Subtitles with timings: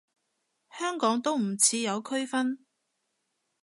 [0.79, 2.65] 香港都唔似有區分